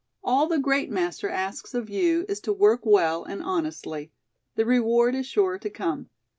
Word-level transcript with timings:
All 0.23 0.47
the 0.47 0.57
Great 0.57 0.89
Master 0.89 1.29
asks 1.29 1.75
of 1.75 1.87
you 1.87 2.25
is 2.27 2.39
to 2.39 2.51
work 2.53 2.87
well 2.87 3.23
and 3.23 3.43
honestly. 3.43 4.11
The 4.55 4.65
reward 4.65 5.13
is 5.13 5.27
sure 5.27 5.59
to 5.59 5.69
come. 5.69 6.09